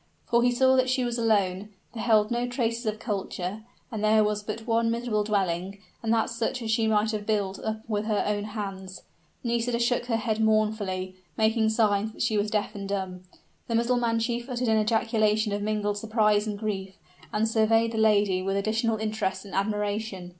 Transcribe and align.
For 0.25 0.41
he 0.41 0.49
saw 0.49 0.75
that 0.77 0.89
she 0.89 1.03
was 1.03 1.19
alone 1.19 1.69
beheld 1.93 2.31
no 2.31 2.47
traces 2.47 2.87
of 2.87 2.97
culture; 2.97 3.63
and 3.91 4.03
there 4.03 4.23
was 4.23 4.41
but 4.41 4.65
one 4.65 4.89
miserable 4.89 5.23
dwelling, 5.23 5.77
and 6.01 6.11
that 6.11 6.31
such 6.31 6.63
as 6.63 6.71
she 6.71 6.87
might 6.87 7.11
have 7.11 7.27
built 7.27 7.59
up 7.59 7.87
with 7.87 8.05
her 8.05 8.23
own 8.25 8.45
hands. 8.45 9.03
Nisida 9.43 9.77
shook 9.77 10.07
her 10.07 10.17
head 10.17 10.39
mournfully, 10.41 11.17
making 11.37 11.69
signs 11.69 12.13
that 12.13 12.23
she 12.23 12.35
was 12.35 12.49
deaf 12.49 12.73
and 12.73 12.89
dumb. 12.89 13.25
The 13.67 13.75
Mussulman 13.75 14.17
chief 14.17 14.49
uttered 14.49 14.69
an 14.69 14.79
ejaculation 14.81 15.51
of 15.53 15.61
mingled 15.61 15.99
surprise 15.99 16.47
and 16.47 16.57
grief, 16.57 16.95
and 17.31 17.47
surveyed 17.47 17.91
the 17.91 17.99
lady 17.99 18.41
with 18.41 18.57
additional 18.57 18.97
interest 18.97 19.45
and 19.45 19.53
admiration. 19.53 20.29